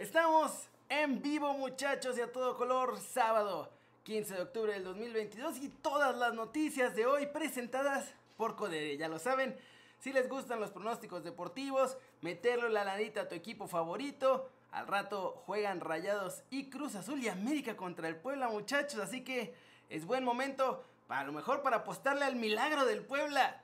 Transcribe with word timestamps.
Estamos 0.00 0.70
en 0.88 1.20
vivo 1.20 1.52
muchachos 1.52 2.16
y 2.16 2.22
a 2.22 2.32
todo 2.32 2.56
color, 2.56 2.98
sábado 2.98 3.70
15 4.04 4.34
de 4.34 4.40
octubre 4.40 4.72
del 4.72 4.82
2022 4.82 5.58
y 5.58 5.68
todas 5.68 6.16
las 6.16 6.32
noticias 6.32 6.96
de 6.96 7.04
hoy 7.04 7.26
presentadas 7.26 8.14
por 8.38 8.56
Codere, 8.56 8.96
ya 8.96 9.08
lo 9.08 9.18
saben. 9.18 9.54
Si 9.98 10.10
les 10.14 10.26
gustan 10.26 10.58
los 10.58 10.70
pronósticos 10.70 11.22
deportivos, 11.22 11.98
meterle 12.22 12.70
la 12.70 12.82
lanita 12.82 13.20
a 13.20 13.28
tu 13.28 13.34
equipo 13.34 13.68
favorito. 13.68 14.48
Al 14.70 14.86
rato 14.86 15.42
juegan 15.44 15.80
Rayados 15.80 16.44
y 16.48 16.70
Cruz 16.70 16.94
Azul 16.94 17.22
y 17.22 17.28
América 17.28 17.76
contra 17.76 18.08
el 18.08 18.16
Puebla, 18.16 18.48
muchachos. 18.48 19.00
Así 19.00 19.22
que 19.22 19.54
es 19.90 20.06
buen 20.06 20.24
momento 20.24 20.82
para 21.08 21.24
lo 21.24 21.32
mejor 21.32 21.60
para 21.60 21.76
apostarle 21.76 22.24
al 22.24 22.36
milagro 22.36 22.86
del 22.86 23.02
Puebla. 23.02 23.62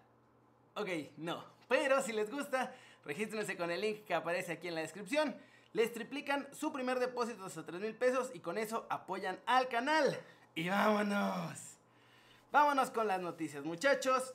Ok, 0.75 0.91
no. 1.17 1.43
Pero 1.67 2.03
si 2.03 2.13
les 2.13 2.31
gusta, 2.31 2.75
regístrense 3.07 3.57
con 3.57 3.71
el 3.71 3.81
link 3.81 4.05
que 4.05 4.13
aparece 4.13 4.53
aquí 4.53 4.69
en 4.69 4.75
la 4.75 4.83
descripción. 4.83 5.35
Les 5.77 5.93
triplican 5.93 6.49
su 6.55 6.73
primer 6.73 6.99
depósito 6.99 7.45
hasta 7.45 7.67
3 7.67 7.83
mil 7.83 7.95
pesos 7.95 8.31
y 8.33 8.41
con 8.41 8.57
eso 8.57 8.87
apoyan 8.89 9.39
al 9.45 9.69
canal. 9.69 10.19
Y 10.55 10.71
vámonos. 10.71 11.77
Vámonos 12.51 12.91
con 12.91 13.07
las 13.07 13.21
noticias, 13.21 13.63
muchachos. 13.63 14.33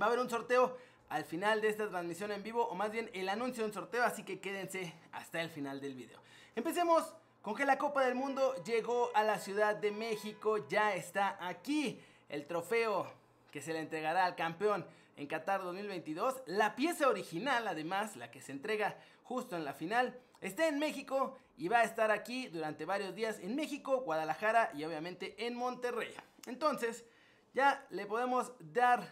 Va 0.00 0.06
a 0.06 0.08
haber 0.08 0.20
un 0.20 0.30
sorteo 0.30 0.78
al 1.10 1.26
final 1.26 1.60
de 1.60 1.68
esta 1.68 1.86
transmisión 1.90 2.32
en 2.32 2.42
vivo, 2.42 2.66
o 2.66 2.74
más 2.74 2.90
bien 2.90 3.10
el 3.12 3.28
anuncio 3.28 3.62
de 3.62 3.68
un 3.68 3.74
sorteo, 3.74 4.02
así 4.02 4.22
que 4.22 4.40
quédense 4.40 4.94
hasta 5.12 5.42
el 5.42 5.50
final 5.50 5.82
del 5.82 5.94
video. 5.94 6.18
Empecemos 6.56 7.14
con 7.42 7.54
que 7.54 7.66
la 7.66 7.76
Copa 7.76 8.02
del 8.02 8.14
Mundo 8.14 8.54
llegó 8.64 9.10
a 9.14 9.22
la 9.22 9.38
Ciudad 9.38 9.76
de 9.76 9.90
México, 9.90 10.66
ya 10.66 10.94
está 10.94 11.36
aquí 11.46 12.00
el 12.30 12.46
trofeo 12.46 13.06
que 13.50 13.60
se 13.60 13.72
le 13.72 13.80
entregará 13.80 14.24
al 14.24 14.36
campeón 14.36 14.86
en 15.16 15.26
Qatar 15.26 15.62
2022. 15.62 16.42
La 16.46 16.74
pieza 16.76 17.08
original, 17.08 17.66
además, 17.68 18.16
la 18.16 18.30
que 18.30 18.40
se 18.40 18.52
entrega 18.52 18.96
justo 19.22 19.56
en 19.56 19.64
la 19.64 19.74
final, 19.74 20.18
está 20.40 20.68
en 20.68 20.78
México 20.78 21.36
y 21.56 21.68
va 21.68 21.80
a 21.80 21.84
estar 21.84 22.10
aquí 22.10 22.48
durante 22.48 22.84
varios 22.84 23.14
días 23.14 23.38
en 23.40 23.54
México, 23.54 24.00
Guadalajara 24.00 24.70
y 24.74 24.84
obviamente 24.84 25.46
en 25.46 25.54
Monterrey. 25.54 26.14
Entonces, 26.46 27.04
ya 27.52 27.86
le 27.90 28.06
podemos 28.06 28.52
dar 28.60 29.06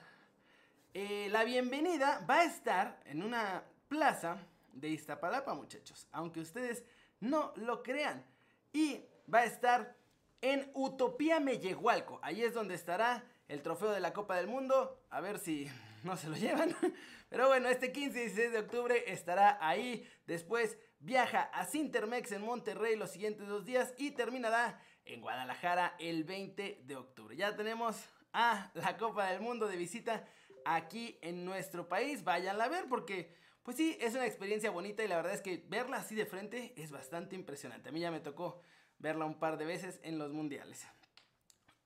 eh, 0.94 1.28
la 1.30 1.44
bienvenida. 1.44 2.24
Va 2.28 2.40
a 2.40 2.44
estar 2.44 3.00
en 3.04 3.22
una 3.22 3.62
plaza 3.88 4.38
de 4.72 4.88
Iztapalapa, 4.88 5.54
muchachos, 5.54 6.08
aunque 6.12 6.40
ustedes 6.40 6.84
no 7.20 7.52
lo 7.56 7.82
crean. 7.82 8.24
Y 8.72 9.02
va 9.32 9.40
a 9.40 9.44
estar 9.44 9.97
en 10.40 10.70
Utopía 10.74 11.40
Mellehualco. 11.40 12.20
Ahí 12.22 12.42
es 12.42 12.54
donde 12.54 12.74
estará 12.74 13.24
el 13.48 13.62
trofeo 13.62 13.90
de 13.90 14.00
la 14.00 14.12
Copa 14.12 14.36
del 14.36 14.46
Mundo. 14.46 15.02
A 15.10 15.20
ver 15.20 15.38
si 15.38 15.68
no 16.04 16.16
se 16.16 16.28
lo 16.28 16.36
llevan. 16.36 16.74
Pero 17.28 17.48
bueno, 17.48 17.68
este 17.68 17.92
15 17.92 18.18
y 18.18 18.22
16 18.22 18.52
de 18.52 18.58
octubre 18.58 19.04
estará 19.12 19.58
ahí. 19.60 20.08
Después 20.26 20.78
viaja 21.00 21.42
a 21.42 21.64
Sintermex 21.64 22.32
en 22.32 22.42
Monterrey 22.42 22.96
los 22.96 23.10
siguientes 23.10 23.46
dos 23.46 23.64
días 23.64 23.92
y 23.98 24.12
terminará 24.12 24.80
en 25.04 25.20
Guadalajara 25.20 25.94
el 25.98 26.24
20 26.24 26.82
de 26.84 26.96
octubre. 26.96 27.36
Ya 27.36 27.56
tenemos 27.56 27.96
a 28.32 28.70
la 28.74 28.96
Copa 28.96 29.30
del 29.30 29.40
Mundo 29.40 29.66
de 29.66 29.76
visita 29.76 30.26
aquí 30.64 31.18
en 31.22 31.44
nuestro 31.44 31.88
país. 31.88 32.24
Váyanla 32.24 32.64
a 32.64 32.68
ver 32.68 32.86
porque, 32.88 33.34
pues 33.62 33.76
sí, 33.76 33.96
es 34.00 34.14
una 34.14 34.26
experiencia 34.26 34.70
bonita 34.70 35.04
y 35.04 35.08
la 35.08 35.16
verdad 35.16 35.34
es 35.34 35.40
que 35.40 35.64
verla 35.68 35.98
así 35.98 36.14
de 36.14 36.26
frente 36.26 36.74
es 36.76 36.90
bastante 36.90 37.36
impresionante. 37.36 37.88
A 37.88 37.92
mí 37.92 38.00
ya 38.00 38.10
me 38.10 38.20
tocó 38.20 38.62
verla 38.98 39.24
un 39.24 39.38
par 39.38 39.58
de 39.58 39.64
veces 39.64 40.00
en 40.02 40.18
los 40.18 40.32
mundiales. 40.32 40.86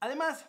Además 0.01 0.49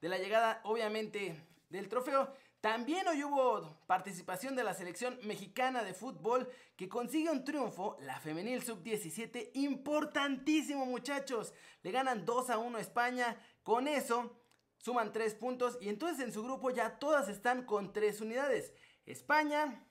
de 0.00 0.08
la 0.08 0.18
llegada, 0.18 0.60
obviamente, 0.64 1.46
del 1.68 1.88
trofeo, 1.88 2.32
también 2.60 3.08
hoy 3.08 3.24
hubo 3.24 3.78
participación 3.86 4.54
de 4.54 4.64
la 4.64 4.74
selección 4.74 5.18
mexicana 5.22 5.82
de 5.82 5.94
fútbol 5.94 6.50
que 6.76 6.90
consigue 6.90 7.30
un 7.30 7.42
triunfo, 7.42 7.96
la 8.00 8.20
femenil 8.20 8.62
sub-17, 8.62 9.50
importantísimo 9.54 10.84
muchachos. 10.84 11.54
Le 11.82 11.90
ganan 11.90 12.26
2 12.26 12.50
a 12.50 12.58
1 12.58 12.76
a 12.76 12.80
España. 12.80 13.40
Con 13.62 13.88
eso 13.88 14.44
suman 14.76 15.10
3 15.10 15.34
puntos 15.36 15.78
y 15.80 15.88
entonces 15.88 16.22
en 16.22 16.32
su 16.32 16.42
grupo 16.42 16.70
ya 16.70 16.98
todas 16.98 17.28
están 17.28 17.64
con 17.64 17.94
3 17.94 18.20
unidades. 18.20 18.74
España, 19.06 19.86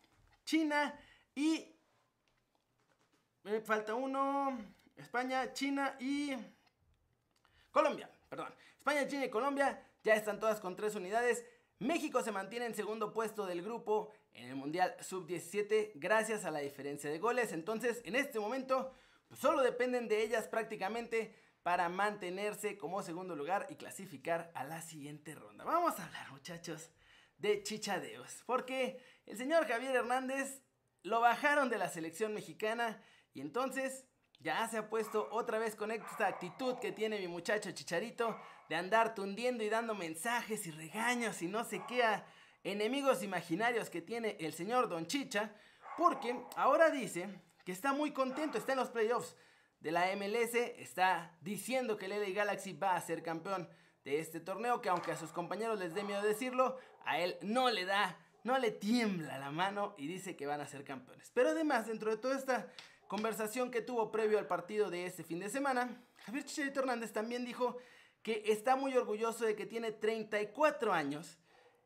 China 0.45 0.99
y... 1.33 1.75
Me 3.41 3.61
falta 3.61 3.95
uno. 3.95 4.59
España, 4.99 5.53
China 5.53 5.95
y... 5.99 6.35
Colombia, 7.71 8.09
perdón. 8.29 8.53
España, 8.77 9.07
China 9.07 9.25
y 9.25 9.29
Colombia 9.29 9.83
ya 10.03 10.15
están 10.15 10.39
todas 10.39 10.59
con 10.59 10.75
3 10.75 10.95
unidades. 10.95 11.45
México 11.79 12.21
se 12.23 12.31
mantiene 12.31 12.65
en 12.65 12.75
segundo 12.75 13.13
puesto 13.13 13.45
del 13.45 13.61
grupo 13.61 14.11
en 14.33 14.49
el 14.49 14.55
Mundial 14.55 14.95
Sub-17 14.99 15.91
gracias 15.95 16.45
a 16.45 16.51
la 16.51 16.59
diferencia 16.59 17.09
de 17.09 17.19
goles. 17.19 17.53
Entonces, 17.53 18.01
en 18.05 18.15
este 18.15 18.39
momento, 18.39 18.91
pues 19.27 19.39
solo 19.39 19.61
dependen 19.61 20.07
de 20.07 20.23
ellas 20.23 20.47
prácticamente 20.47 21.35
para 21.63 21.89
mantenerse 21.89 22.77
como 22.77 23.03
segundo 23.03 23.35
lugar 23.35 23.67
y 23.69 23.75
clasificar 23.75 24.51
a 24.55 24.63
la 24.63 24.81
siguiente 24.81 25.35
ronda. 25.35 25.63
Vamos 25.63 25.99
a 25.99 26.05
hablar, 26.05 26.31
muchachos, 26.31 26.91
de 27.37 27.63
chichadeos. 27.63 28.43
Porque 28.45 29.01
el 29.25 29.37
señor 29.37 29.67
Javier 29.67 29.95
Hernández 29.95 30.63
lo 31.03 31.21
bajaron 31.21 31.69
de 31.69 31.77
la 31.77 31.89
selección 31.89 32.33
mexicana 32.33 33.01
y 33.33 33.41
entonces 33.41 34.05
ya 34.39 34.67
se 34.67 34.77
ha 34.77 34.89
puesto 34.89 35.27
otra 35.31 35.59
vez 35.59 35.75
con 35.75 35.91
esta 35.91 36.27
actitud 36.27 36.75
que 36.79 36.91
tiene 36.91 37.19
mi 37.19 37.27
muchacho 37.27 37.71
Chicharito 37.71 38.39
de 38.69 38.75
andar 38.75 39.13
tundiendo 39.13 39.63
y 39.63 39.69
dando 39.69 39.93
mensajes 39.95 40.65
y 40.65 40.71
regaños 40.71 41.41
y 41.41 41.47
no 41.47 41.63
sé 41.63 41.83
qué 41.87 42.03
enemigos 42.63 43.23
imaginarios 43.23 43.89
que 43.89 44.01
tiene 44.01 44.37
el 44.39 44.53
señor 44.53 44.87
Don 44.89 45.07
Chicha, 45.07 45.51
porque 45.97 46.35
ahora 46.55 46.89
dice 46.89 47.29
que 47.65 47.71
está 47.71 47.93
muy 47.93 48.11
contento, 48.11 48.57
está 48.57 48.73
en 48.73 48.79
los 48.79 48.89
playoffs 48.89 49.35
de 49.79 49.91
la 49.91 50.15
MLS, 50.15 50.55
está 50.55 51.35
diciendo 51.41 51.97
que 51.97 52.05
el 52.05 52.11
LA 52.11 52.29
Galaxy 52.29 52.73
va 52.73 52.95
a 52.95 53.01
ser 53.01 53.23
campeón 53.23 53.69
de 54.03 54.19
este 54.19 54.39
torneo, 54.39 54.81
que 54.81 54.89
aunque 54.89 55.11
a 55.11 55.17
sus 55.17 55.31
compañeros 55.31 55.79
les 55.79 55.93
dé 55.93 56.03
miedo 56.03 56.21
decirlo, 56.21 56.77
a 57.05 57.19
él 57.19 57.37
no 57.41 57.69
le 57.69 57.85
da, 57.85 58.17
no 58.43 58.57
le 58.57 58.71
tiembla 58.71 59.37
la 59.37 59.51
mano 59.51 59.95
y 59.97 60.07
dice 60.07 60.35
que 60.35 60.47
van 60.47 60.61
a 60.61 60.67
ser 60.67 60.83
campeones. 60.83 61.31
Pero 61.33 61.49
además, 61.49 61.87
dentro 61.87 62.11
de 62.11 62.17
toda 62.17 62.37
esta 62.37 62.67
conversación 63.09 63.71
que 63.71 63.81
tuvo 63.81 64.11
previo 64.11 64.37
al 64.37 64.45
partido 64.45 64.91
de 64.91 65.07
este 65.07 65.23
fin 65.23 65.39
de 65.39 65.49
semana, 65.49 65.99
Javier 66.25 66.45
Chicharito 66.45 66.81
Hernández 66.81 67.11
también 67.11 67.43
dijo 67.43 67.75
que 68.21 68.43
está 68.45 68.75
muy 68.75 68.95
orgulloso 68.95 69.45
de 69.45 69.55
que 69.55 69.65
tiene 69.65 69.91
34 69.91 70.93
años 70.93 71.39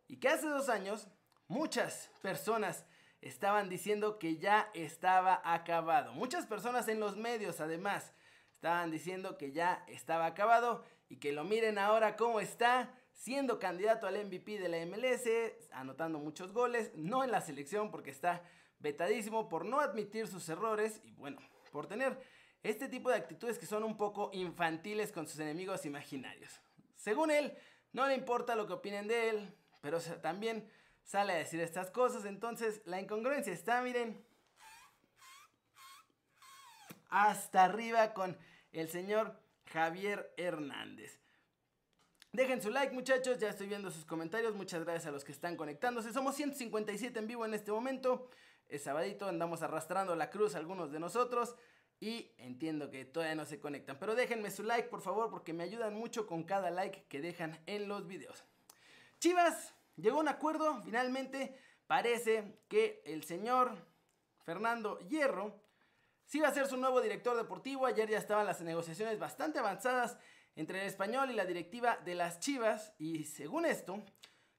y 0.10 0.18
que 0.18 0.28
hace 0.28 0.48
dos 0.48 0.68
años 0.68 1.08
muchas 1.48 2.12
personas 2.22 2.86
estaban 3.22 3.70
diciendo 3.70 4.20
que 4.20 4.36
ya 4.36 4.70
estaba 4.74 5.42
acabado. 5.46 6.12
Muchas 6.12 6.46
personas 6.46 6.90
en 6.90 7.00
los 7.00 7.16
medios 7.16 7.62
además 7.62 8.14
estaban 8.52 8.92
diciendo 8.92 9.38
que 9.38 9.54
ya 9.54 9.86
estaba 9.88 10.26
acabado 10.26 10.84
y 11.08 11.20
que 11.20 11.32
lo 11.32 11.46
miren 11.46 11.78
ahora 11.78 12.18
cómo 12.18 12.42
está 12.42 12.94
siendo 13.14 13.60
candidato 13.60 14.08
al 14.08 14.26
MVP 14.26 14.60
de 14.60 14.68
la 14.68 14.86
MLS, 14.86 15.30
anotando 15.72 16.20
muchos 16.20 16.52
goles, 16.52 16.92
no 16.96 17.24
en 17.24 17.32
la 17.32 17.40
selección 17.40 17.92
porque 17.92 18.12
está 18.12 18.44
vetadísimo 18.84 19.50
por 19.50 19.66
no 19.66 19.80
admitir 19.80 20.28
sus 20.28 20.48
errores 20.50 21.02
y 21.04 21.14
bueno, 21.14 21.40
por 21.72 21.88
tener 21.88 22.22
este 22.62 22.88
tipo 22.88 23.10
de 23.10 23.16
actitudes 23.16 23.58
que 23.58 23.66
son 23.66 23.84
un 23.84 23.98
poco 23.98 24.30
infantiles 24.34 25.12
con 25.12 25.26
sus 25.26 25.40
enemigos 25.40 25.86
imaginarios. 25.86 26.62
Según 26.96 27.32
él, 27.32 27.58
no 27.94 28.06
le 28.08 28.14
importa 28.14 28.56
lo 28.56 28.68
que 28.68 28.74
opinen 28.74 29.08
de 29.08 29.30
él, 29.30 29.56
pero 29.82 30.00
también 30.22 30.70
sale 31.04 31.34
a 31.34 31.38
decir 31.38 31.60
estas 31.60 31.90
cosas, 31.90 32.26
entonces 32.26 32.82
la 32.86 33.02
incongruencia 33.02 33.52
está, 33.52 33.82
miren, 33.82 34.24
hasta 37.10 37.64
arriba 37.64 38.14
con 38.14 38.38
el 38.72 38.90
señor 38.90 39.40
Javier 39.72 40.34
Hernández. 40.38 41.20
Dejen 42.32 42.62
su 42.62 42.72
like 42.72 42.94
muchachos, 42.94 43.38
ya 43.38 43.50
estoy 43.50 43.68
viendo 43.68 43.92
sus 43.92 44.06
comentarios, 44.06 44.56
muchas 44.56 44.84
gracias 44.84 45.06
a 45.06 45.12
los 45.12 45.24
que 45.24 45.32
están 45.32 45.56
conectándose. 45.56 46.12
Somos 46.12 46.36
157 46.36 47.20
en 47.20 47.28
vivo 47.28 47.46
en 47.46 47.54
este 47.54 47.72
momento, 47.72 48.28
es 48.68 48.84
sabadito, 48.84 49.28
andamos 49.28 49.62
arrastrando 49.62 50.16
la 50.16 50.30
cruz 50.30 50.56
algunos 50.56 50.92
de 50.92 51.00
nosotros 51.00 51.56
y 52.00 52.32
entiendo 52.38 52.90
que 52.90 53.06
todavía 53.06 53.36
no 53.36 53.46
se 53.46 53.60
conectan. 53.60 53.98
Pero 54.00 54.16
déjenme 54.16 54.52
su 54.52 54.64
like 54.64 54.90
por 54.90 55.02
favor 55.02 55.30
porque 55.30 55.54
me 55.54 55.64
ayudan 55.64 55.94
mucho 55.94 56.28
con 56.28 56.44
cada 56.44 56.70
like 56.70 57.06
que 57.08 57.22
dejan 57.22 57.60
en 57.66 57.88
los 57.88 58.08
videos. 58.08 58.44
Chivas 59.20 59.74
llegó 59.96 60.20
un 60.20 60.28
acuerdo, 60.28 60.82
finalmente 60.84 61.58
parece 61.88 62.60
que 62.68 63.02
el 63.06 63.24
señor 63.24 63.76
Fernando 64.44 65.00
Hierro 65.08 65.62
sí 66.26 66.40
va 66.40 66.50
a 66.50 66.54
ser 66.54 66.68
su 66.68 66.78
nuevo 66.78 67.00
director 67.00 67.38
deportivo. 67.38 67.86
Ayer 67.86 68.10
ya 68.10 68.18
estaban 68.18 68.46
las 68.46 68.62
negociaciones 68.62 69.20
bastante 69.20 69.60
avanzadas 69.60 70.18
entre 70.56 70.82
el 70.82 70.88
español 70.88 71.32
y 71.32 71.36
la 71.36 71.46
directiva 71.46 71.98
de 71.98 72.16
las 72.16 72.40
Chivas 72.40 72.94
y 72.98 73.24
según 73.24 73.66
esto 73.66 74.04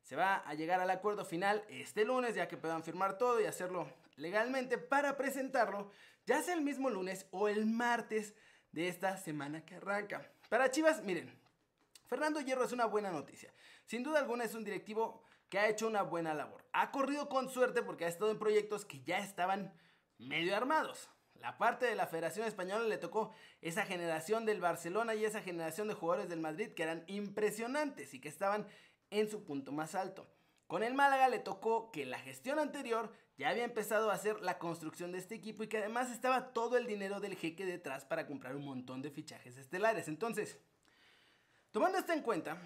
se 0.05 0.17
va 0.17 0.37
a 0.37 0.55
llegar 0.55 0.81
al 0.81 0.91
acuerdo 0.91 1.25
final 1.25 1.65
este 1.69 2.05
lunes 2.05 2.37
ya 2.37 2.47
que 2.47 2.57
puedan 2.57 2.85
firmar 2.85 3.19
todo 3.19 3.41
y 3.41 3.47
hacerlo 3.47 3.89
legalmente 4.17 4.79
para 4.79 5.17
presentarlo 5.17 5.91
ya 6.27 6.43
sea 6.43 6.55
el 6.55 6.61
mismo 6.61 6.91
lunes 6.91 7.27
o 7.31 7.49
el 7.49 7.67
martes 7.67 8.35
de 8.73 8.89
esta 8.89 9.17
semana 9.17 9.65
que 9.65 9.77
arranca. 9.77 10.31
Para 10.49 10.71
Chivas, 10.71 11.03
miren, 11.03 11.31
Fernando 12.07 12.41
Hierro 12.41 12.65
es 12.65 12.73
una 12.73 12.87
buena 12.87 13.11
noticia. 13.11 13.53
Sin 13.85 14.03
duda 14.03 14.19
alguna 14.19 14.45
es 14.45 14.55
un 14.55 14.65
directivo 14.65 15.23
que 15.49 15.59
ha 15.59 15.69
hecho 15.69 15.87
una 15.87 16.03
buena 16.03 16.35
labor. 16.35 16.65
Ha 16.73 16.91
corrido 16.91 17.29
con 17.29 17.49
suerte 17.49 17.83
porque 17.83 18.05
ha 18.05 18.09
estado 18.09 18.31
en 18.31 18.39
proyectos 18.39 18.85
que 18.85 19.03
ya 19.03 19.19
estaban 19.19 19.73
medio 20.19 20.57
armados. 20.57 21.11
la 21.35 21.59
parte 21.59 21.85
de 21.85 21.95
la 21.95 22.07
Federación 22.07 22.47
Española 22.47 22.85
le 22.85 22.97
tocó 22.97 23.35
esa 23.61 23.85
generación 23.85 24.47
del 24.47 24.63
Barcelona 24.63 25.15
y 25.15 25.27
esa 25.27 25.43
generación 25.43 25.89
de 25.89 25.95
jugadores 25.95 26.31
del 26.31 26.41
Madrid 26.41 26.73
que 26.73 26.85
eran 26.85 27.05
impresionantes 27.07 28.15
y 28.15 28.21
que 28.21 28.31
estaban 28.31 28.67
en 29.21 29.31
su 29.31 29.45
punto 29.45 29.73
más 29.73 29.95
alto. 29.95 30.29
Con 30.67 30.83
el 30.83 30.95
Málaga 30.95 31.29
le 31.29 31.39
tocó 31.39 31.91
que 31.91 32.07
la 32.07 32.19
gestión 32.19 32.59
anterior 32.59 33.13
ya 33.37 33.51
había 33.51 33.65
empezado 33.65 34.11
a 34.11 34.15
hacer 34.15 34.41
la 34.41 34.59
construcción 34.59 35.13
de 35.13 35.19
este 35.19 35.35
equipo 35.35 35.63
y 35.63 35.69
que 35.69 35.79
además 35.79 36.11
estaba 36.11 36.53
todo 36.53 36.77
el 36.77 36.87
dinero 36.87 37.21
del 37.21 37.37
jeque 37.37 37.67
detrás 37.67 38.05
para 38.05 38.27
comprar 38.27 38.57
un 38.57 38.65
montón 38.65 39.03
de 39.03 39.11
fichajes 39.11 39.57
estelares. 39.57 40.09
Entonces, 40.09 40.59
tomando 41.71 41.99
esto 41.99 42.13
en 42.13 42.23
cuenta, 42.23 42.59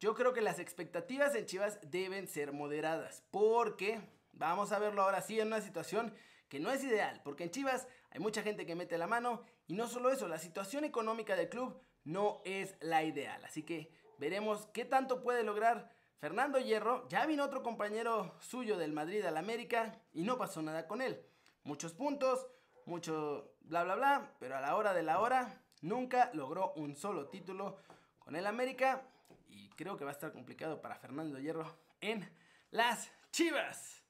yo 0.00 0.14
creo 0.14 0.32
que 0.32 0.42
las 0.42 0.58
expectativas 0.58 1.34
en 1.34 1.46
Chivas 1.46 1.78
deben 1.82 2.28
ser 2.28 2.52
moderadas 2.52 3.22
porque 3.30 4.00
vamos 4.32 4.72
a 4.72 4.78
verlo 4.78 5.02
ahora 5.02 5.22
sí 5.22 5.40
en 5.40 5.46
una 5.48 5.60
situación 5.60 6.14
que 6.48 6.60
no 6.60 6.70
es 6.70 6.84
ideal, 6.84 7.20
porque 7.24 7.44
en 7.44 7.50
Chivas 7.50 7.88
hay 8.10 8.20
mucha 8.20 8.42
gente 8.42 8.66
que 8.66 8.74
mete 8.74 8.98
la 8.98 9.06
mano 9.06 9.44
y 9.66 9.74
no 9.74 9.88
solo 9.88 10.10
eso, 10.10 10.28
la 10.28 10.38
situación 10.38 10.84
económica 10.84 11.36
del 11.36 11.48
club 11.48 11.80
no 12.04 12.42
es 12.44 12.76
la 12.80 13.02
ideal. 13.02 13.44
Así 13.44 13.62
que 13.62 13.90
veremos 14.18 14.66
qué 14.72 14.84
tanto 14.84 15.22
puede 15.22 15.42
lograr 15.42 15.90
Fernando 16.18 16.58
Hierro. 16.58 17.06
Ya 17.08 17.26
vino 17.26 17.44
otro 17.44 17.62
compañero 17.62 18.34
suyo 18.40 18.76
del 18.76 18.92
Madrid 18.92 19.24
al 19.24 19.36
América 19.36 20.00
y 20.12 20.22
no 20.22 20.38
pasó 20.38 20.62
nada 20.62 20.86
con 20.86 21.02
él. 21.02 21.24
Muchos 21.64 21.92
puntos, 21.92 22.46
mucho 22.86 23.56
bla 23.60 23.84
bla 23.84 23.94
bla, 23.94 24.32
pero 24.38 24.56
a 24.56 24.60
la 24.60 24.76
hora 24.76 24.92
de 24.94 25.02
la 25.02 25.20
hora 25.20 25.62
nunca 25.80 26.30
logró 26.34 26.72
un 26.74 26.96
solo 26.96 27.28
título 27.28 27.78
con 28.18 28.36
el 28.36 28.46
América 28.46 29.06
y 29.48 29.68
creo 29.70 29.96
que 29.96 30.04
va 30.04 30.10
a 30.10 30.14
estar 30.14 30.32
complicado 30.32 30.80
para 30.80 30.96
Fernando 30.96 31.38
Hierro 31.38 31.76
en 32.00 32.28
las 32.70 33.10
Chivas. 33.30 34.02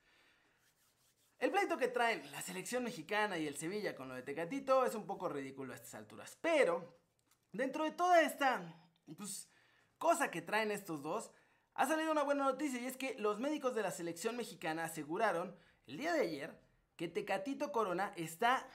El 1.39 1.51
pleito 1.51 1.77
que 1.77 1.89
traen 1.89 2.31
la 2.31 2.41
selección 2.41 2.85
mexicana 2.85 3.37
y 3.37 3.47
el 3.47 3.57
Sevilla 3.57 3.95
con 3.95 4.09
lo 4.09 4.15
de 4.15 4.23
Tecatito 4.23 4.85
es 4.87 4.95
un 4.95 5.07
poco 5.07 5.29
ridículo 5.29 5.73
a 5.73 5.77
estas 5.77 5.95
alturas. 5.95 6.39
Pero, 6.41 6.97
dentro 7.53 7.85
de 7.85 7.91
toda 7.91 8.23
esta 8.23 8.63
pues, 9.17 9.49
cosa 10.05 10.31
que 10.31 10.43
traen 10.43 10.71
estos 10.71 11.01
dos, 11.01 11.31
ha 11.73 11.87
salido 11.87 12.13
una 12.13 12.25
buena 12.25 12.45
noticia 12.45 12.79
y 12.79 12.85
es 12.85 12.99
que 12.99 13.17
los 13.19 13.41
médicos 13.41 13.75
de 13.75 13.81
la 13.81 13.91
selección 13.91 14.37
mexicana 14.37 14.85
aseguraron 14.85 15.57
el 15.87 15.97
día 15.97 16.13
de 16.13 16.21
ayer 16.21 16.61
que 16.95 17.09
Tecatito 17.09 17.73
Corona 17.73 18.13
está 18.15 18.69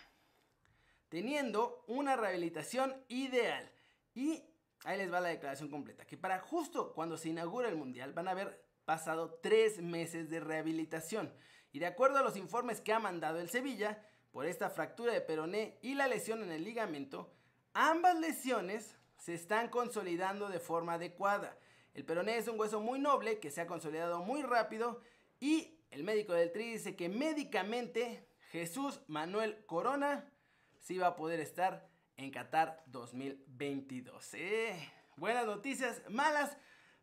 teniendo 1.08 1.84
una 1.86 2.16
rehabilitación 2.16 2.96
ideal. 3.10 3.72
Y 4.16 4.44
ahí 4.86 4.98
les 4.98 5.14
va 5.14 5.20
la 5.20 5.30
declaración 5.30 5.70
completa, 5.70 6.04
que 6.04 6.18
para 6.18 6.40
justo 6.40 6.94
cuando 6.94 7.16
se 7.16 7.30
inaugura 7.30 7.70
el 7.70 7.76
Mundial 7.76 8.12
van 8.14 8.28
a 8.28 8.31
haber 8.31 8.66
pasado 8.84 9.36
tres 9.36 9.84
meses 9.84 10.31
de 10.31 10.40
rehabilitación. 10.40 11.31
Y 11.72 11.78
de 11.78 11.86
acuerdo 11.86 12.18
a 12.18 12.24
los 12.24 12.38
informes 12.38 12.81
que 12.81 12.92
ha 12.92 13.00
mandado 13.00 13.40
el 13.40 13.52
Sevilla, 13.52 14.04
por 14.31 14.48
esta 14.48 14.72
fractura 14.72 15.14
de 15.14 15.22
peroné 15.22 15.78
y 15.84 15.94
la 15.94 16.08
lesión 16.08 16.42
en 16.42 16.52
el 16.52 16.64
ligamento, 16.64 17.31
ambas 17.76 18.20
lesiones 18.20 18.99
se 19.19 19.33
están 19.33 19.69
consolidando 19.69 20.50
de 20.50 20.60
forma 20.60 20.94
adecuada. 20.94 21.57
El 21.94 22.06
peroné 22.06 22.38
es 22.38 22.48
un 22.48 22.60
hueso 22.60 22.80
muy 22.80 23.00
noble 23.00 23.39
que 23.39 23.51
se 23.51 23.62
ha 23.62 23.68
consolidado 23.68 24.19
muy 24.24 24.42
rápido 24.42 25.01
y 25.39 25.80
el 25.92 26.04
médico 26.04 26.33
del 26.33 26.51
Tri 26.51 26.71
dice 26.71 26.95
que 26.95 27.10
médicamente 27.10 28.27
Jesús 28.51 29.01
Manuel 29.07 29.66
Corona 29.66 30.31
sí 30.80 30.98
va 30.98 31.07
a 31.07 31.16
poder 31.16 31.39
estar 31.39 31.89
en 32.16 32.31
Qatar 32.31 32.83
2022. 32.88 34.33
Eh, 34.36 34.92
buenas 35.18 35.45
noticias, 35.45 36.01
malas 36.10 36.57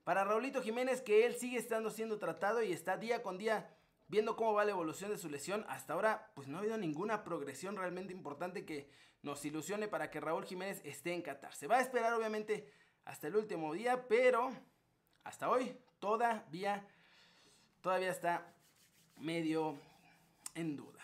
para 0.05 0.25
Raulito 0.25 0.63
Jiménez 0.63 1.03
que 1.03 1.27
él 1.27 1.35
sigue 1.35 1.59
estando 1.59 1.91
siendo 1.91 2.19
tratado 2.19 2.63
y 2.63 2.73
está 2.73 2.97
día 2.97 3.23
con 3.23 3.39
día 3.39 3.69
viendo 4.09 4.37
cómo 4.37 4.55
va 4.55 4.65
la 4.65 4.71
evolución 4.71 5.11
de 5.11 5.19
su 5.19 5.29
lesión, 5.29 5.65
hasta 5.69 5.95
ahora 5.95 6.33
pues 6.35 6.49
no 6.49 6.57
ha 6.57 6.61
habido 6.61 6.79
ninguna 6.79 7.25
progresión 7.25 7.77
realmente 7.77 8.13
importante 8.13 8.65
que 8.65 8.91
nos 9.23 9.45
ilusione 9.45 9.89
para 9.89 10.11
que 10.11 10.21
Raúl 10.21 10.45
Jiménez 10.45 10.81
esté 10.85 11.13
en 11.13 11.23
Qatar. 11.23 11.55
Se 11.55 11.67
va 11.67 11.79
a 11.79 11.81
esperar 11.81 12.13
obviamente 12.13 12.73
hasta 13.05 13.27
el 13.27 13.37
último 13.37 13.73
día, 13.75 14.07
pero 14.09 14.53
hasta 15.25 15.51
hoy 15.51 15.77
todavía, 15.99 16.87
todavía 17.81 18.11
está 18.11 18.55
medio 19.17 19.79
en 20.55 20.77
duda. 20.77 21.01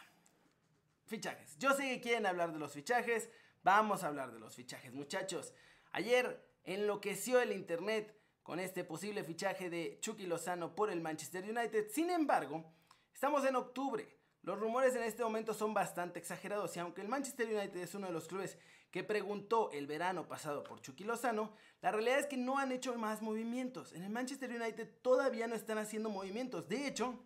Fichajes. 1.07 1.59
Yo 1.59 1.73
sé 1.73 1.83
que 1.83 2.01
quieren 2.01 2.27
hablar 2.27 2.53
de 2.53 2.59
los 2.59 2.73
fichajes. 2.73 3.29
Vamos 3.63 4.03
a 4.03 4.09
hablar 4.09 4.33
de 4.33 4.39
los 4.39 4.55
fichajes, 4.55 4.93
muchachos. 4.93 5.53
Ayer 5.93 6.43
enloqueció 6.65 7.41
el 7.41 7.53
internet 7.53 8.17
con 8.43 8.59
este 8.59 8.85
posible 8.85 9.23
fichaje 9.25 9.71
de 9.71 9.99
Chucky 10.01 10.27
Lozano 10.27 10.75
por 10.75 10.91
el 10.91 11.01
Manchester 11.01 11.45
United. 11.45 11.89
Sin 11.91 12.11
embargo, 12.11 12.73
Estamos 13.15 13.45
en 13.45 13.57
octubre. 13.57 14.19
Los 14.43 14.59
rumores 14.59 14.97
en 14.97 15.05
este 15.05 15.23
momento 15.23 15.55
son 15.55 15.73
bastante 15.73 16.19
exagerados 16.19 16.77
y 16.77 16.81
aunque 16.81 17.01
el 17.01 17.09
Manchester 17.09 17.47
United 17.47 17.77
es 17.77 17.95
uno 17.95 18.09
de 18.09 18.13
los 18.13 18.27
clubes 18.27 18.59
que 18.91 19.05
preguntó 19.05 19.71
el 19.71 19.87
verano 19.87 20.27
pasado 20.27 20.65
por 20.65 20.81
Chucky 20.81 21.05
Lozano, 21.05 21.55
la 21.81 21.93
realidad 21.93 22.19
es 22.19 22.27
que 22.27 22.37
no 22.37 22.59
han 22.59 22.73
hecho 22.73 22.97
más 22.97 23.23
movimientos. 23.23 23.93
En 23.93 24.03
el 24.03 24.11
Manchester 24.11 24.51
United 24.51 24.89
todavía 25.01 25.47
no 25.47 25.55
están 25.55 25.79
haciendo 25.79 26.11
movimientos. 26.11 26.69
De 26.69 26.89
hecho, 26.89 27.25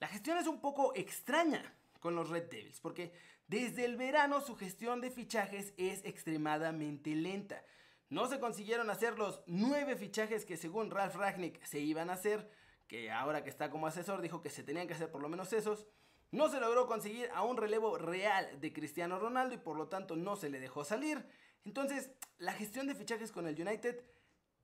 la 0.00 0.08
gestión 0.08 0.38
es 0.38 0.48
un 0.48 0.60
poco 0.60 0.92
extraña 0.96 1.72
con 2.00 2.16
los 2.16 2.28
Red 2.30 2.50
Devils 2.50 2.80
porque 2.80 3.12
desde 3.46 3.84
el 3.84 3.96
verano 3.96 4.40
su 4.40 4.56
gestión 4.56 5.00
de 5.00 5.12
fichajes 5.12 5.72
es 5.76 6.04
extremadamente 6.04 7.14
lenta. 7.14 7.64
No 8.08 8.26
se 8.26 8.40
consiguieron 8.40 8.90
hacer 8.90 9.18
los 9.18 9.40
nueve 9.46 9.96
fichajes 9.96 10.44
que 10.44 10.56
según 10.56 10.90
Ralph 10.90 11.14
Ragnick 11.14 11.64
se 11.64 11.78
iban 11.78 12.10
a 12.10 12.14
hacer 12.14 12.50
que 12.88 13.10
ahora 13.10 13.42
que 13.42 13.50
está 13.50 13.70
como 13.70 13.86
asesor 13.86 14.20
dijo 14.20 14.42
que 14.42 14.50
se 14.50 14.62
tenían 14.62 14.86
que 14.86 14.94
hacer 14.94 15.10
por 15.10 15.22
lo 15.22 15.28
menos 15.28 15.52
esos. 15.52 15.86
No 16.30 16.48
se 16.48 16.60
logró 16.60 16.86
conseguir 16.86 17.30
a 17.34 17.42
un 17.42 17.56
relevo 17.56 17.98
real 17.98 18.60
de 18.60 18.72
Cristiano 18.72 19.18
Ronaldo 19.18 19.54
y 19.54 19.58
por 19.58 19.76
lo 19.76 19.88
tanto 19.88 20.16
no 20.16 20.36
se 20.36 20.50
le 20.50 20.60
dejó 20.60 20.84
salir. 20.84 21.24
Entonces, 21.64 22.10
la 22.38 22.52
gestión 22.52 22.86
de 22.86 22.94
fichajes 22.94 23.32
con 23.32 23.46
el 23.46 23.60
United 23.60 24.04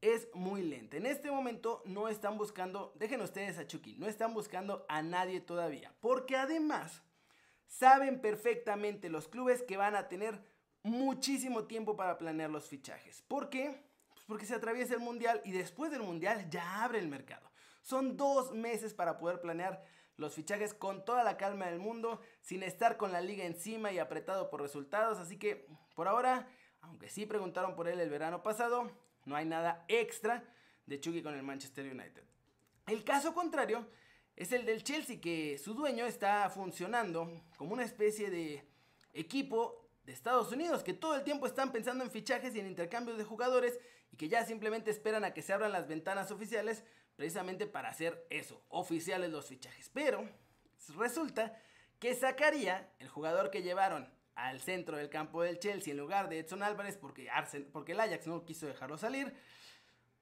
es 0.01 0.29
muy 0.35 0.63
lenta. 0.63 0.97
En 0.97 1.07
este 1.07 1.31
momento 1.31 1.83
no 1.87 2.09
están 2.09 2.37
buscando, 2.37 2.93
dejen 2.97 3.21
ustedes 3.23 3.59
a 3.59 3.67
Chucky, 3.67 3.95
no 3.97 4.07
están 4.07 4.35
buscando 4.35 4.85
a 4.89 5.03
nadie 5.03 5.41
todavía. 5.41 5.95
Porque 6.01 6.37
además, 6.37 7.03
saben 7.67 8.21
perfectamente 8.21 9.09
los 9.09 9.29
clubes 9.29 9.63
que 9.63 9.77
van 9.77 9.95
a 9.95 10.09
tener 10.09 10.43
muchísimo 10.83 11.65
tiempo 11.65 11.97
para 11.97 12.19
planear 12.19 12.51
los 12.51 12.69
fichajes. 12.69 13.23
¿Por 13.23 13.49
qué? 13.49 13.83
Pues 14.13 14.25
porque 14.27 14.47
se 14.47 14.55
atraviesa 14.55 14.95
el 14.95 15.01
Mundial 15.01 15.41
y 15.45 15.53
después 15.53 15.91
del 15.91 16.03
Mundial 16.03 16.51
ya 16.51 16.83
abre 16.83 16.99
el 16.99 17.09
mercado. 17.09 17.52
Son 17.83 18.17
dos 18.17 18.53
meses 18.53 18.95
para 18.95 19.19
poder 19.19 19.41
planear 19.41 19.85
los 20.17 20.35
fichajes 20.35 20.73
con 20.73 21.05
toda 21.05 21.25
la 21.25 21.37
calma 21.37 21.67
del 21.67 21.79
mundo, 21.79 22.21
sin 22.41 22.63
estar 22.63 22.97
con 22.97 23.13
la 23.13 23.21
liga 23.21 23.45
encima 23.45 23.93
y 23.93 23.99
apretado 23.99 24.51
por 24.51 24.63
resultados. 24.63 25.19
Así 25.19 25.39
que 25.39 25.67
por 25.95 26.09
ahora, 26.09 26.49
aunque 26.81 27.09
sí 27.09 27.27
preguntaron 27.27 27.75
por 27.75 27.89
él 27.89 28.01
el 28.01 28.11
verano 28.11 28.43
pasado, 28.43 28.91
no 29.25 29.37
hay 29.37 29.45
nada 29.45 29.85
extra 29.89 30.45
de 30.87 31.01
Chucky 31.01 31.23
con 31.23 31.35
el 31.35 31.43
Manchester 31.43 31.85
United. 31.85 32.23
El 32.87 33.05
caso 33.05 33.35
contrario 33.35 33.87
es 34.37 34.53
el 34.53 34.65
del 34.65 34.83
Chelsea, 34.83 35.21
que 35.21 35.59
su 35.59 35.75
dueño 35.75 36.07
está 36.07 36.49
funcionando 36.51 37.43
como 37.57 37.75
una 37.75 37.85
especie 37.85 38.31
de 38.31 38.67
equipo 39.13 39.89
de 40.05 40.13
Estados 40.13 40.51
Unidos, 40.53 40.83
que 40.83 40.95
todo 40.95 41.15
el 41.15 41.23
tiempo 41.23 41.47
están 41.47 41.71
pensando 41.71 42.03
en 42.03 42.11
fichajes 42.11 42.55
y 42.55 42.61
en 42.61 42.67
intercambios 42.67 43.19
de 43.19 43.25
jugadores 43.25 43.79
y 44.11 44.17
que 44.17 44.29
ya 44.29 44.45
simplemente 44.45 44.91
esperan 44.91 45.25
a 45.25 45.33
que 45.33 45.43
se 45.43 45.53
abran 45.53 45.73
las 45.73 45.87
ventanas 45.87 46.31
oficiales 46.31 46.85
precisamente 47.17 47.67
para 47.67 47.89
hacer 47.89 48.27
eso, 48.31 48.63
oficiales 48.69 49.31
los 49.31 49.47
fichajes. 49.47 49.91
Pero 49.93 50.29
resulta 50.97 51.59
que 51.99 52.15
sacaría 52.15 52.93
el 52.99 53.09
jugador 53.09 53.51
que 53.51 53.63
llevaron 53.63 54.13
al 54.35 54.61
centro 54.61 54.97
del 54.97 55.09
campo 55.09 55.43
del 55.43 55.59
Chelsea 55.59 55.93
en 55.93 55.99
lugar 55.99 56.29
de 56.29 56.41
Edson 56.41 56.63
Álvarez 56.63 56.97
porque, 56.97 57.29
porque 57.73 57.93
el 57.93 58.01
Ajax 58.01 58.27
no 58.27 58.45
quiso 58.45 58.67
dejarlo 58.67 58.97
salir, 58.99 59.35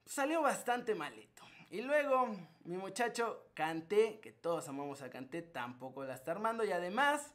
salió 0.05 0.41
bastante 0.41 0.95
malito. 0.95 1.43
Y 1.69 1.81
luego 1.81 2.27
mi 2.65 2.75
muchacho 2.75 3.49
Canté, 3.53 4.19
que 4.19 4.33
todos 4.33 4.67
amamos 4.67 5.01
a 5.01 5.09
Canté, 5.09 5.41
tampoco 5.41 6.03
la 6.03 6.15
está 6.15 6.31
armando 6.31 6.65
y 6.65 6.71
además 6.71 7.33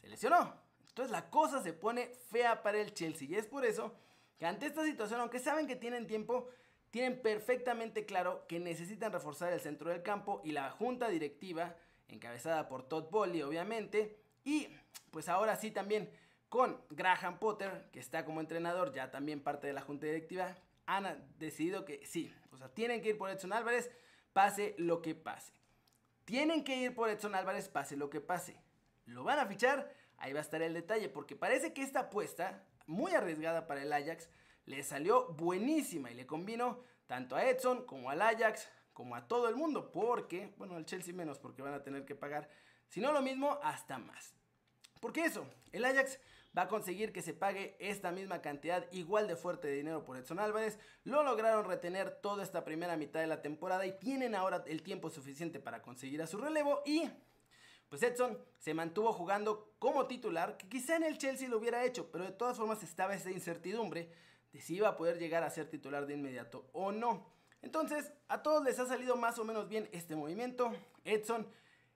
se 0.00 0.08
lesionó. 0.08 0.54
Entonces 0.88 1.12
la 1.12 1.28
cosa 1.28 1.62
se 1.62 1.74
pone 1.74 2.08
fea 2.30 2.62
para 2.62 2.80
el 2.80 2.94
Chelsea 2.94 3.28
y 3.28 3.34
es 3.34 3.46
por 3.46 3.64
eso 3.64 3.94
que 4.38 4.46
ante 4.46 4.66
esta 4.66 4.84
situación, 4.84 5.20
aunque 5.20 5.38
saben 5.38 5.66
que 5.66 5.76
tienen 5.76 6.06
tiempo, 6.06 6.48
tienen 6.90 7.20
perfectamente 7.20 8.06
claro 8.06 8.46
que 8.46 8.60
necesitan 8.60 9.12
reforzar 9.12 9.52
el 9.52 9.60
centro 9.60 9.90
del 9.90 10.02
campo 10.02 10.40
y 10.44 10.52
la 10.52 10.70
junta 10.70 11.08
directiva, 11.08 11.76
encabezada 12.08 12.68
por 12.68 12.88
Todd 12.88 13.10
Bowley 13.10 13.42
obviamente, 13.42 14.18
y 14.44 14.68
pues 15.10 15.28
ahora 15.28 15.56
sí 15.56 15.70
también 15.70 16.10
con 16.48 16.80
Graham 16.90 17.38
Potter, 17.38 17.88
que 17.92 18.00
está 18.00 18.24
como 18.24 18.40
entrenador, 18.40 18.92
ya 18.92 19.10
también 19.10 19.42
parte 19.42 19.66
de 19.66 19.74
la 19.74 19.82
junta 19.82 20.06
directiva, 20.06 20.56
han 20.86 21.22
decidido 21.38 21.84
que 21.84 22.04
sí, 22.06 22.34
o 22.52 22.56
sea, 22.56 22.68
tienen 22.70 23.02
que 23.02 23.10
ir 23.10 23.18
por 23.18 23.28
Edson 23.28 23.52
Álvarez, 23.52 23.90
pase 24.32 24.74
lo 24.78 25.02
que 25.02 25.14
pase. 25.14 25.52
Tienen 26.24 26.64
que 26.64 26.76
ir 26.76 26.94
por 26.94 27.10
Edson 27.10 27.34
Álvarez, 27.34 27.68
pase 27.68 27.96
lo 27.96 28.08
que 28.08 28.20
pase. 28.20 28.56
¿Lo 29.04 29.24
van 29.24 29.38
a 29.38 29.46
fichar? 29.46 29.92
Ahí 30.16 30.32
va 30.32 30.40
a 30.40 30.42
estar 30.42 30.62
el 30.62 30.74
detalle, 30.74 31.08
porque 31.08 31.36
parece 31.36 31.72
que 31.72 31.82
esta 31.82 32.00
apuesta, 32.00 32.64
muy 32.86 33.12
arriesgada 33.12 33.66
para 33.66 33.82
el 33.82 33.92
Ajax, 33.92 34.28
le 34.68 34.82
salió 34.82 35.28
buenísima 35.32 36.10
y 36.10 36.14
le 36.14 36.26
combinó 36.26 36.84
tanto 37.06 37.36
a 37.36 37.44
Edson 37.44 37.86
como 37.86 38.10
al 38.10 38.20
Ajax, 38.20 38.68
como 38.92 39.16
a 39.16 39.26
todo 39.26 39.48
el 39.48 39.56
mundo, 39.56 39.90
porque, 39.90 40.52
bueno, 40.58 40.76
al 40.76 40.84
Chelsea 40.84 41.14
menos 41.14 41.38
porque 41.38 41.62
van 41.62 41.72
a 41.72 41.82
tener 41.82 42.04
que 42.04 42.14
pagar, 42.14 42.48
si 42.88 43.00
no 43.00 43.12
lo 43.12 43.22
mismo, 43.22 43.58
hasta 43.62 43.98
más. 43.98 44.34
¿Por 45.00 45.12
qué 45.12 45.24
eso? 45.24 45.46
El 45.72 45.84
Ajax 45.84 46.18
va 46.56 46.62
a 46.62 46.68
conseguir 46.68 47.12
que 47.12 47.22
se 47.22 47.32
pague 47.32 47.76
esta 47.78 48.10
misma 48.10 48.42
cantidad 48.42 48.86
igual 48.92 49.26
de 49.26 49.36
fuerte 49.36 49.68
de 49.68 49.76
dinero 49.76 50.04
por 50.04 50.16
Edson 50.16 50.38
Álvarez. 50.38 50.78
Lo 51.04 51.22
lograron 51.22 51.64
retener 51.64 52.10
toda 52.20 52.42
esta 52.42 52.64
primera 52.64 52.96
mitad 52.96 53.20
de 53.20 53.26
la 53.26 53.40
temporada 53.40 53.86
y 53.86 53.98
tienen 53.98 54.34
ahora 54.34 54.64
el 54.66 54.82
tiempo 54.82 55.08
suficiente 55.08 55.60
para 55.60 55.80
conseguir 55.80 56.20
a 56.20 56.26
su 56.26 56.38
relevo 56.38 56.82
y 56.84 57.08
pues 57.88 58.02
Edson 58.02 58.38
se 58.58 58.74
mantuvo 58.74 59.14
jugando 59.14 59.72
como 59.78 60.06
titular, 60.06 60.58
que 60.58 60.68
quizá 60.68 60.96
en 60.96 61.04
el 61.04 61.16
Chelsea 61.16 61.48
lo 61.48 61.56
hubiera 61.56 61.84
hecho, 61.84 62.10
pero 62.10 62.24
de 62.24 62.32
todas 62.32 62.58
formas 62.58 62.82
estaba 62.82 63.14
esa 63.14 63.30
incertidumbre 63.30 64.10
si 64.60 64.76
iba 64.76 64.88
a 64.88 64.96
poder 64.96 65.18
llegar 65.18 65.42
a 65.42 65.50
ser 65.50 65.68
titular 65.68 66.06
de 66.06 66.14
inmediato 66.14 66.68
o 66.72 66.92
no. 66.92 67.26
Entonces, 67.62 68.12
a 68.28 68.42
todos 68.42 68.64
les 68.64 68.78
ha 68.78 68.86
salido 68.86 69.16
más 69.16 69.38
o 69.38 69.44
menos 69.44 69.68
bien 69.68 69.88
este 69.92 70.16
movimiento. 70.16 70.72
Edson 71.04 71.46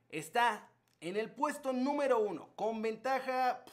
está 0.08 0.68
en 1.00 1.16
el 1.16 1.30
puesto 1.30 1.72
número 1.72 2.18
uno, 2.18 2.50
con 2.56 2.82
ventaja 2.82 3.64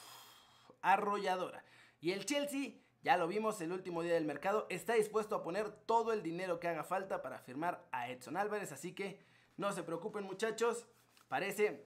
arrolladora. 0.81 1.63
Y 2.01 2.11
el 2.11 2.25
Chelsea, 2.25 2.73
ya 3.01 3.17
lo 3.17 3.27
vimos 3.27 3.59
el 3.61 3.71
último 3.71 4.01
día 4.01 4.13
del 4.13 4.25
mercado, 4.25 4.65
está 4.69 4.93
dispuesto 4.93 5.35
a 5.35 5.43
poner 5.43 5.69
todo 5.71 6.13
el 6.13 6.23
dinero 6.23 6.59
que 6.59 6.67
haga 6.67 6.83
falta 6.83 7.21
para 7.21 7.39
firmar 7.39 7.87
a 7.91 8.09
Edson 8.09 8.37
Álvarez. 8.37 8.71
Así 8.71 8.93
que 8.93 9.19
no 9.57 9.71
se 9.73 9.83
preocupen 9.83 10.23
muchachos, 10.23 10.87
parece 11.27 11.85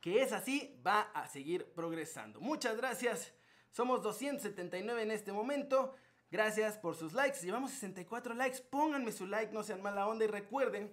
que 0.00 0.20
es 0.20 0.32
así, 0.32 0.78
va 0.86 1.00
a 1.14 1.26
seguir 1.28 1.72
progresando. 1.72 2.40
Muchas 2.40 2.76
gracias. 2.76 3.32
Somos 3.70 4.02
279 4.02 5.02
en 5.02 5.10
este 5.10 5.32
momento. 5.32 5.94
Gracias 6.34 6.76
por 6.78 6.96
sus 6.96 7.12
likes. 7.12 7.42
Llevamos 7.42 7.70
64 7.70 8.34
likes. 8.34 8.58
Pónganme 8.68 9.12
su 9.12 9.24
like, 9.24 9.52
no 9.52 9.62
sean 9.62 9.80
mala 9.80 10.08
onda. 10.08 10.24
Y 10.24 10.26
recuerden 10.26 10.92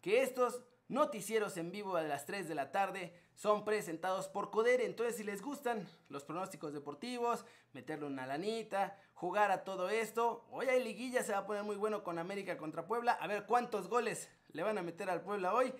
que 0.00 0.22
estos 0.22 0.62
noticieros 0.88 1.58
en 1.58 1.70
vivo 1.70 1.96
a 1.96 2.02
las 2.04 2.24
3 2.24 2.48
de 2.48 2.54
la 2.54 2.72
tarde 2.72 3.12
son 3.34 3.66
presentados 3.66 4.28
por 4.28 4.50
Codere. 4.50 4.86
Entonces, 4.86 5.16
si 5.16 5.24
les 5.24 5.42
gustan 5.42 5.86
los 6.08 6.24
pronósticos 6.24 6.72
deportivos, 6.72 7.44
meterle 7.74 8.06
una 8.06 8.26
lanita, 8.26 8.96
jugar 9.12 9.50
a 9.50 9.62
todo 9.62 9.90
esto. 9.90 10.46
Hoy 10.50 10.68
hay 10.68 10.82
liguilla, 10.82 11.22
se 11.22 11.32
va 11.32 11.40
a 11.40 11.46
poner 11.46 11.64
muy 11.64 11.76
bueno 11.76 12.02
con 12.02 12.18
América 12.18 12.56
contra 12.56 12.86
Puebla. 12.86 13.12
A 13.12 13.26
ver 13.26 13.44
cuántos 13.44 13.88
goles 13.88 14.30
le 14.52 14.62
van 14.62 14.78
a 14.78 14.82
meter 14.82 15.10
al 15.10 15.20
Puebla 15.20 15.52
hoy. 15.52 15.74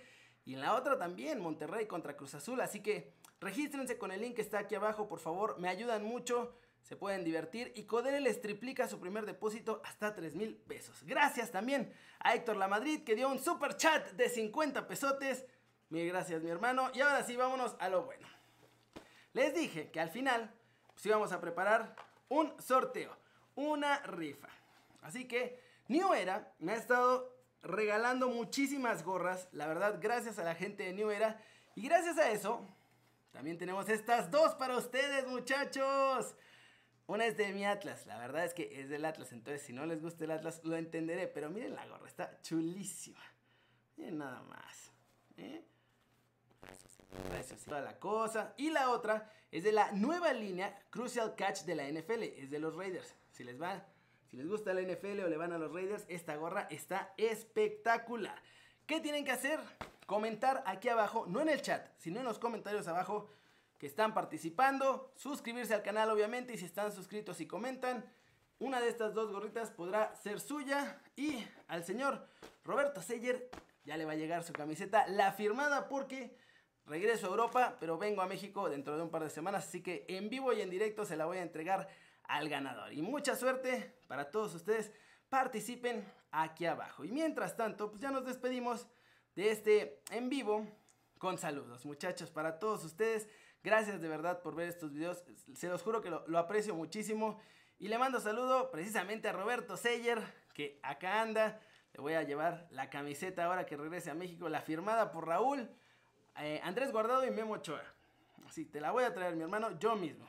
Y 0.45 0.53
en 0.53 0.61
la 0.61 0.75
otra 0.75 0.99
también, 0.99 1.41
Monterrey 1.41 1.87
contra 1.87 2.15
Cruz 2.15 2.35
Azul. 2.35 2.61
Así 2.61 2.83
que 2.83 3.15
regístrense 3.41 3.97
con 3.97 4.13
el 4.13 4.21
link 4.21 4.35
que 4.35 4.43
está 4.43 4.59
aquí 4.59 4.75
abajo, 4.75 5.09
por 5.09 5.19
favor. 5.19 5.59
Me 5.59 5.71
ayudan 5.71 6.05
mucho 6.05 6.53
se 6.83 6.97
pueden 6.97 7.25
divertir 7.25 7.73
y 7.77 7.85
Codere 7.85 8.21
les 8.21 8.41
triplica 8.41 8.89
su 8.89 8.99
primer 8.99 9.27
depósito 9.27 9.83
hasta 9.85 10.15
3 10.15 10.35
mil 10.35 10.57
pesos. 10.57 11.03
Gracias 11.05 11.51
también 11.51 11.93
a 12.21 12.35
Héctor 12.35 12.57
La 12.57 12.69
Madrid 12.69 13.05
que 13.05 13.15
dio 13.15 13.29
un 13.29 13.39
super 13.39 13.77
chat 13.77 14.13
de 14.13 14.29
50 14.29 14.89
pesotes. 14.89 15.45
Mil 15.91 16.09
gracias 16.09 16.43
mi 16.43 16.51
hermano. 16.51 16.91
Y 16.95 17.01
ahora 17.01 17.23
sí, 17.25 17.37
vámonos 17.37 17.77
a 17.79 17.89
lo 17.89 18.05
bueno. 18.05 18.27
Les 19.33 19.55
dije 19.55 19.91
que 19.91 20.01
al 20.01 20.11
final 20.11 20.51
pues 20.95 21.07
íbamos 21.07 21.33
a 21.33 21.41
preparar 21.41 21.95
un 22.29 22.61
sorteo, 22.61 23.17
una 23.55 24.01
rifa. 24.01 24.49
Así 25.03 25.29
que 25.29 25.63
New 25.89 26.13
Era 26.13 26.53
me 26.59 26.73
ha 26.73 26.77
estado 26.77 27.39
regalando 27.63 28.29
muchísimas 28.29 29.03
gorras. 29.03 29.49
La 29.53 29.67
verdad, 29.67 29.99
gracias 30.01 30.39
a 30.39 30.45
la 30.45 30.55
gente 30.55 30.85
de 30.85 30.93
New 30.93 31.11
Era. 31.11 31.41
Y 31.75 31.83
gracias 31.83 32.19
a 32.19 32.31
eso, 32.31 32.67
también 33.31 33.59
tenemos 33.59 33.89
estas 33.89 34.31
dos 34.31 34.55
para 34.55 34.77
ustedes 34.77 35.27
muchachos. 35.29 36.35
Una 37.09 37.25
es 37.25 37.39
de 37.39 37.51
mi 37.55 37.65
Atlas, 37.65 38.05
la 38.05 38.19
verdad 38.19 38.45
es 38.45 38.53
que 38.53 38.83
es 38.83 38.91
del 38.91 39.07
Atlas, 39.07 39.33
entonces 39.33 39.63
si 39.63 39.73
no 39.73 39.87
les 39.87 40.03
gusta 40.03 40.25
el 40.25 40.31
Atlas 40.31 40.61
lo 40.63 40.77
entenderé, 40.77 41.27
pero 41.27 41.49
miren 41.49 41.75
la 41.75 41.87
gorra, 41.87 42.07
está 42.07 42.39
chulísima. 42.43 43.23
Miren 43.97 44.19
nada 44.19 44.43
más. 44.43 44.93
¿eh? 45.39 45.65
toda 47.67 47.81
la 47.81 47.99
cosa. 47.99 48.53
Y 48.59 48.69
la 48.69 48.91
otra 48.91 49.33
es 49.51 49.65
de 49.65 49.73
la 49.73 49.91
nueva 49.93 50.35
línea 50.35 50.79
Crucial 50.91 51.35
Catch 51.35 51.63
de 51.63 51.77
la 51.77 51.89
NFL, 51.89 52.25
es 52.25 52.51
de 52.51 52.59
los 52.59 52.77
Raiders. 52.77 53.15
Si 53.31 53.43
les 53.43 53.59
va, 53.59 53.87
si 54.27 54.37
les 54.37 54.47
gusta 54.47 54.75
la 54.75 54.83
NFL 54.83 55.21
o 55.21 55.29
le 55.29 55.37
van 55.39 55.55
a 55.55 55.59
los 55.59 55.73
Raiders, 55.73 56.05
esta 56.09 56.37
gorra 56.37 56.67
está 56.71 57.15
espectacular. 57.17 58.43
¿Qué 58.87 59.01
tienen 59.01 59.25
que 59.25 59.33
hacer? 59.33 59.61
Comentar 60.05 60.63
aquí 60.67 60.91
abajo, 60.91 61.25
no 61.27 61.41
en 61.41 61.49
el 61.49 61.63
chat, 61.63 61.89
sino 61.97 62.21
en 62.21 62.27
los 62.27 62.39
comentarios 62.39 62.87
abajo 62.87 63.31
que 63.79 63.87
están 63.87 64.13
participando. 64.13 65.13
Suscribirse 65.15 65.75
al 65.75 65.83
canal 65.83 66.11
obviamente 66.11 66.53
y 66.53 66.59
si 66.59 66.65
están 66.65 66.93
suscritos 66.93 67.41
y 67.41 67.47
comentan, 67.47 68.05
una 68.59 68.81
de 68.81 68.89
estas 68.89 69.15
dos 69.15 69.31
gorritas 69.31 69.71
podrá 69.71 70.15
ser 70.17 70.41
suya. 70.41 71.01
Y 71.17 71.45
al 71.69 71.85
señor 71.85 72.27
Roberto 72.65 73.01
Seyer 73.01 73.49
ya 73.85 73.97
le 73.97 74.05
va 74.05 74.13
a 74.13 74.17
llegar 74.17 74.43
su 74.43 74.53
camiseta, 74.53 75.07
la 75.07 75.33
firmada 75.33 75.89
porque 75.89 76.37
regreso 76.85 77.27
a 77.27 77.31
Europa, 77.31 77.77
pero 77.79 77.99
vengo 77.99 78.21
a 78.21 78.27
México 78.27 78.69
dentro 78.69 78.97
de 78.97 79.03
un 79.03 79.11
par 79.11 79.23
de 79.23 79.31
semanas, 79.31 79.67
así 79.67 79.83
que 79.83 80.05
en 80.09 80.29
vivo 80.29 80.53
y 80.53 80.61
en 80.61 80.71
directo 80.71 81.05
se 81.05 81.17
la 81.17 81.27
voy 81.27 81.39
a 81.39 81.43
entregar 81.43 81.89
al 82.25 82.49
ganador. 82.49 82.93
Y 82.93 83.03
mucha 83.03 83.37
suerte 83.37 83.95
para 84.07 84.31
todos 84.31 84.55
ustedes. 84.55 84.93
Participen 85.29 86.05
aquí 86.31 86.67
abajo. 86.67 87.05
Y 87.05 87.13
mientras 87.13 87.57
tanto, 87.57 87.91
pues 87.91 88.01
ya 88.01 88.11
nos 88.11 88.25
despedimos 88.25 88.87
de 89.35 89.51
este 89.51 90.03
en 90.11 90.29
vivo 90.29 90.67
con 91.19 91.37
saludos, 91.37 91.85
muchachos, 91.85 92.31
para 92.31 92.59
todos 92.59 92.85
ustedes. 92.85 93.29
Gracias 93.63 94.01
de 94.01 94.09
verdad 94.09 94.41
por 94.43 94.55
ver 94.55 94.69
estos 94.69 94.93
videos. 94.93 95.25
Se 95.55 95.69
los 95.69 95.83
juro 95.83 96.01
que 96.01 96.11
lo, 96.11 96.39
aprecio 96.39 96.75
muchísimo. 96.75 97.41
Y 97.79 97.89
le 97.89 97.99
mando 97.99 98.21
saludo 98.21 98.71
precisamente 98.71 99.29
a 99.29 99.33
Roberto 99.33 99.77
Seyer, 99.77 100.21
que 100.55 100.79
acá 100.83 101.21
anda. 101.21 101.61
Le 101.93 102.01
voy 102.01 102.15
a 102.15 102.23
llevar 102.23 102.69
la 102.71 102.91
camiseta 102.91 103.45
ahora 103.45 103.67
que 103.67 103.77
regrese 103.77 104.11
a 104.11 104.15
México, 104.15 104.49
la 104.49 104.61
firmada 104.61 105.11
por 105.11 105.27
Raúl, 105.27 105.69
eh, 106.39 106.61
Andrés 106.63 106.93
Guardado 106.93 107.27
y 107.27 107.31
Memo 107.31 107.55
Ochoa. 107.55 107.83
Así, 108.47 108.65
te 108.65 108.81
la 108.81 108.91
voy 108.91 109.05
a 109.05 109.15
traer, 109.15 109.37
mi 109.37 109.43
hermano, 109.43 109.79
yo 109.79 109.97
mismo. 109.97 110.27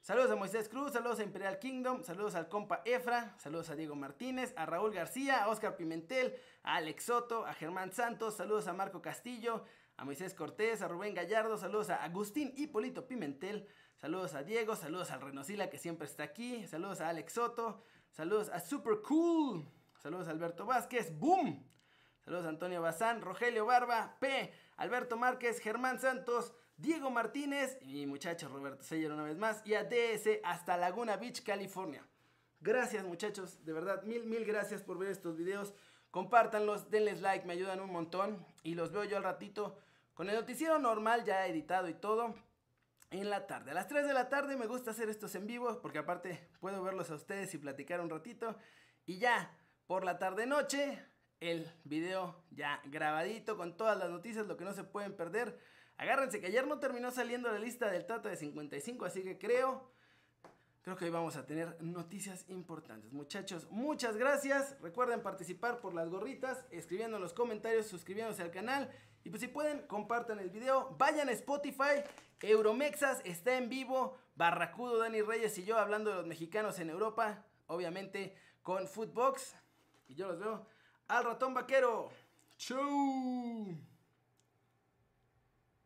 Saludos 0.00 0.30
a 0.30 0.36
Moisés 0.36 0.68
Cruz, 0.68 0.92
saludos 0.92 1.20
a 1.20 1.22
Imperial 1.22 1.58
Kingdom, 1.58 2.02
saludos 2.02 2.34
al 2.34 2.48
compa 2.48 2.80
Efra, 2.84 3.34
saludos 3.38 3.68
a 3.68 3.76
Diego 3.76 3.94
Martínez, 3.94 4.54
a 4.56 4.64
Raúl 4.64 4.92
García, 4.92 5.44
a 5.44 5.48
Oscar 5.48 5.76
Pimentel, 5.76 6.34
a 6.62 6.76
Alex 6.76 7.04
Soto, 7.04 7.44
a 7.44 7.52
Germán 7.52 7.92
Santos, 7.92 8.36
saludos 8.36 8.68
a 8.68 8.72
Marco 8.72 9.02
Castillo, 9.02 9.64
a 9.98 10.04
Moisés 10.04 10.32
Cortés, 10.32 10.80
a 10.80 10.88
Rubén 10.88 11.12
Gallardo, 11.12 11.58
saludos 11.58 11.90
a 11.90 12.04
Agustín 12.04 12.54
Hipólito 12.56 13.08
Pimentel, 13.08 13.66
saludos 13.96 14.34
a 14.34 14.44
Diego, 14.44 14.76
saludos 14.76 15.10
al 15.10 15.20
Renosila 15.20 15.68
que 15.68 15.76
siempre 15.76 16.06
está 16.06 16.22
aquí, 16.22 16.64
saludos 16.68 17.00
a 17.00 17.08
Alex 17.08 17.32
Soto, 17.32 17.82
saludos 18.12 18.48
a 18.50 18.60
Super 18.60 19.02
Cool, 19.02 19.68
saludos 19.98 20.28
a 20.28 20.30
Alberto 20.30 20.64
Vázquez, 20.66 21.18
Boom, 21.18 21.66
saludos 22.24 22.46
a 22.46 22.50
Antonio 22.50 22.80
Bazán, 22.80 23.20
Rogelio 23.22 23.66
Barba, 23.66 24.16
P, 24.20 24.52
Alberto 24.76 25.16
Márquez, 25.16 25.58
Germán 25.58 25.98
Santos, 25.98 26.54
Diego 26.76 27.10
Martínez 27.10 27.76
y 27.82 27.94
mi 27.94 28.06
muchacho 28.06 28.48
Roberto 28.48 28.84
Seller 28.84 29.10
una 29.10 29.24
vez 29.24 29.36
más 29.36 29.66
y 29.66 29.74
a 29.74 29.82
DS 29.82 30.38
hasta 30.44 30.76
Laguna 30.76 31.16
Beach, 31.16 31.42
California. 31.42 32.06
Gracias 32.60 33.04
muchachos, 33.04 33.64
de 33.64 33.72
verdad, 33.72 34.04
mil, 34.04 34.26
mil 34.26 34.44
gracias 34.44 34.80
por 34.80 34.96
ver 34.96 35.10
estos 35.10 35.36
videos. 35.36 35.74
Compártanlos, 36.12 36.88
denles 36.88 37.20
like, 37.20 37.44
me 37.44 37.54
ayudan 37.54 37.80
un 37.80 37.90
montón 37.90 38.46
y 38.62 38.74
los 38.74 38.92
veo 38.92 39.02
yo 39.02 39.16
al 39.16 39.24
ratito 39.24 39.76
con 40.18 40.28
el 40.28 40.34
noticiero 40.34 40.80
normal 40.80 41.24
ya 41.24 41.46
editado 41.46 41.88
y 41.88 41.94
todo 41.94 42.34
en 43.12 43.30
la 43.30 43.46
tarde. 43.46 43.70
A 43.70 43.74
las 43.74 43.86
3 43.86 44.04
de 44.04 44.12
la 44.12 44.28
tarde 44.28 44.56
me 44.56 44.66
gusta 44.66 44.90
hacer 44.90 45.08
estos 45.08 45.32
en 45.36 45.46
vivo 45.46 45.80
porque 45.80 45.98
aparte 45.98 46.50
puedo 46.58 46.82
verlos 46.82 47.08
a 47.12 47.14
ustedes 47.14 47.54
y 47.54 47.58
platicar 47.58 48.00
un 48.00 48.10
ratito. 48.10 48.56
Y 49.06 49.18
ya 49.18 49.56
por 49.86 50.02
la 50.02 50.18
tarde 50.18 50.44
noche 50.44 51.00
el 51.38 51.70
video 51.84 52.42
ya 52.50 52.82
grabadito 52.86 53.56
con 53.56 53.76
todas 53.76 53.96
las 53.96 54.10
noticias, 54.10 54.48
lo 54.48 54.56
que 54.56 54.64
no 54.64 54.72
se 54.72 54.82
pueden 54.82 55.14
perder. 55.14 55.56
Agárrense 55.98 56.40
que 56.40 56.48
ayer 56.48 56.66
no 56.66 56.80
terminó 56.80 57.12
saliendo 57.12 57.52
la 57.52 57.60
lista 57.60 57.88
del 57.88 58.04
Tata 58.04 58.28
de 58.28 58.36
55, 58.36 59.04
así 59.04 59.22
que 59.22 59.38
creo 59.38 59.88
creo 60.82 60.96
que 60.96 61.04
hoy 61.04 61.10
vamos 61.12 61.36
a 61.36 61.46
tener 61.46 61.80
noticias 61.80 62.44
importantes. 62.48 63.12
Muchachos, 63.12 63.68
muchas 63.70 64.16
gracias. 64.16 64.80
Recuerden 64.80 65.22
participar 65.22 65.80
por 65.80 65.94
las 65.94 66.08
gorritas, 66.08 66.66
escribiendo 66.70 67.18
en 67.18 67.22
los 67.22 67.34
comentarios, 67.34 67.86
suscribiéndose 67.86 68.42
al 68.42 68.50
canal 68.50 68.90
y 69.28 69.30
pues 69.30 69.42
si 69.42 69.48
pueden, 69.48 69.86
compartan 69.86 70.38
el 70.38 70.48
video. 70.48 70.96
Vayan 70.96 71.28
a 71.28 71.32
Spotify. 71.32 72.02
Euromexas 72.40 73.20
está 73.26 73.58
en 73.58 73.68
vivo. 73.68 74.16
Barracudo, 74.36 74.96
Dani 74.96 75.20
Reyes 75.20 75.58
y 75.58 75.66
yo 75.66 75.78
hablando 75.78 76.08
de 76.08 76.16
los 76.16 76.26
mexicanos 76.26 76.78
en 76.78 76.88
Europa. 76.88 77.44
Obviamente 77.66 78.34
con 78.62 78.88
Footbox. 78.88 79.54
Y 80.08 80.14
yo 80.14 80.28
los 80.28 80.38
veo 80.38 80.66
al 81.08 81.24
ratón 81.24 81.52
vaquero. 81.52 82.08
¡Chau! 82.56 83.76